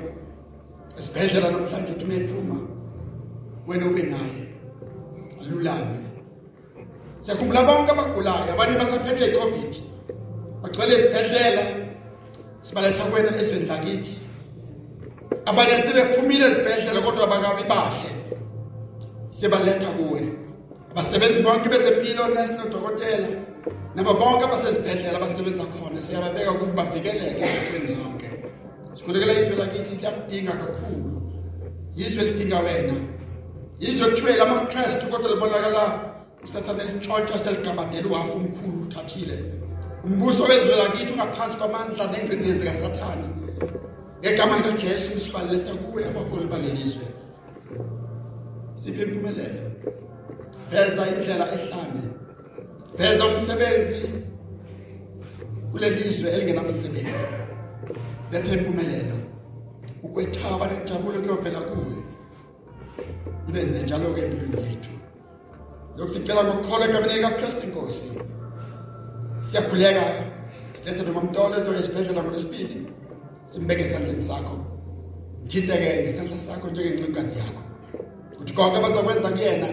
esibhedlela 0.99 1.51
namhlanje 1.51 1.93
uthi 1.93 2.05
umephuma 2.05 2.59
wena 3.67 3.87
ube 3.87 4.03
naye. 4.03 4.43
Alulame. 5.41 6.04
Siyakhumbula 7.25 7.63
bonke 7.63 7.91
abagulayo 7.93 8.53
abanye 8.53 8.77
basaphethwe 8.77 9.27
iCovid 9.29 9.73
bagcwele 10.63 10.93
esibhedlela 10.95 11.65
sibaletha 12.63 13.05
kuwena 13.05 13.31
ezweni 13.41 13.67
lakithi. 13.67 14.15
Abanye 15.47 15.83
sebephumile 15.85 16.45
esibhedlela 16.47 17.01
kodwa 17.01 17.27
bakabi 17.27 17.65
bahle. 17.73 18.11
Sebaletha 19.31 19.91
kuwe. 19.97 20.23
Abasebenzi 20.91 21.43
bonke 21.43 21.69
bezempilo 21.69 22.29
nurse 22.29 22.55
nodokotela 22.59 23.29
nabo 23.95 24.13
bonke 24.21 24.45
abasezibhedlela 24.45 25.17
abasebenza 25.17 25.65
khona 25.73 26.03
siyababeka 26.03 26.53
ukuba 26.53 26.83
bavikeleke 26.85 27.45
ezintweni 27.45 27.89
zonke. 27.97 28.29
Sikhulekela 28.95 29.33
izwe 29.41 29.57
lakithi 29.57 29.97
liyakudinga 29.97 30.53
kakhulu. 30.53 31.23
Izwe 31.97 32.23
lidinga 32.25 32.59
wena. 32.59 32.97
Izwe 33.81 34.11
kuthiwe 34.11 34.37
lamaKristu 34.37 35.07
kodwa 35.11 35.31
libonakala 35.31 36.14
usathane 36.45 36.85
litshontsha 36.85 37.39
seligamadela 37.39 38.09
uhafu 38.09 38.37
omkhulu 38.37 38.83
uthathile. 38.83 39.39
Umbuso 40.05 40.43
wezwe 40.43 40.77
lakithi 40.77 41.13
ungaphansi 41.13 41.57
kwamandla 41.57 42.13
nengcindezi 42.13 42.65
kasathana 42.67 43.29
ngegama 44.21 44.57
likaJesu 44.57 45.21
sibaletha 45.21 45.75
kuwe 45.75 46.05
abaholi 46.09 46.47
balelizwe 46.47 47.07
siphe 48.75 49.03
impumelelo? 49.03 49.71
Veza 50.71 51.07
indlela 51.09 51.47
ehlane. 51.57 52.03
Veza 52.99 53.27
umsebenzi 53.27 54.09
kulelizwe 55.73 56.31
elingenamsebenzi. 56.31 57.29
Lethe 58.33 58.53
impumelelo. 58.53 59.17
Ukwethaba 60.03 60.67
nenjabulo 60.67 61.21
kuyovela 61.21 61.61
kuwe. 61.61 61.97
Ibenze 63.49 63.83
njalo 63.83 64.15
ke 64.15 64.21
empilweni 64.21 64.57
zethu. 64.57 64.94
Lokhu 65.97 66.15
sicela 66.15 66.45
ngokukholwa 66.45 66.89
egameni 66.89 67.15
likaKristu 67.15 67.67
inkosi 67.67 68.07
siyakhuleka 69.51 70.05
silethe 70.79 71.03
noma 71.03 71.21
mntolo 71.21 71.57
ezo 71.59 71.75
esibhedlela 71.75 72.23
ngolesibili 72.23 72.87
simbeke 73.47 73.83
esandleni 73.83 74.21
sakho 74.21 74.57
mthinteke 75.45 76.03
ngesandla 76.03 76.39
sakho 76.39 76.67
njengencikazi 76.69 77.39
yakho 77.39 77.63
ukuthi 78.33 78.53
konke 78.53 78.77
abazokwenza 78.77 79.29
kuyena 79.29 79.69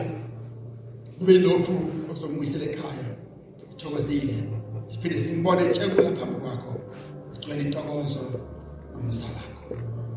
kube 1.19 1.33
lokhu 1.45 1.73
okuzombuyisela 2.09 2.65
ekhaya 2.71 3.07
ithokozile 3.71 4.35
siphinde 4.91 5.19
simbone 5.19 5.61
entshekula 5.65 6.09
phambi 6.17 6.37
kwakho 6.43 6.73
igcwele 7.35 7.61
intokozo 7.61 8.23
nomsalako 8.93 9.63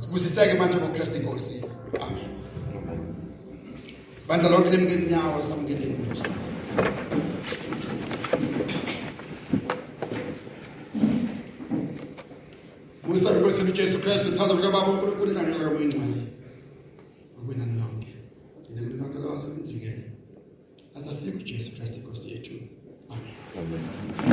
sibusiseke 0.01 0.55
manje 0.59 0.77
ngoKristu 0.77 1.17
inkosi 1.19 1.57
amen. 2.05 2.44
bandla 4.35 4.51
lonke 4.51 4.71
limke 4.71 4.95
izinyawo 4.95 5.43
samukele 5.43 5.85
inkosi 5.87 6.29
musa 13.07 13.31
inkosi 13.37 13.63
uJesu 13.63 13.99
Kristu 13.99 14.29
uthando 14.29 14.55
lukababa 14.55 14.91
uNkulunkulu 14.91 15.31
inhlanhla 15.31 15.65
kamuyingcwele 15.65 16.23
okwena 17.39 17.67
nonke 17.67 18.13
nginemini 18.71 18.99
lonke 19.01 19.19
lawazo 19.19 19.47
nijikele 19.49 20.05
asafika 20.97 21.37
uJesu 21.39 21.71
Kristu 21.77 21.97
inkosi 22.01 22.27
yethu 22.33 22.55
amen. 23.13 23.35
Amen. 23.59 24.33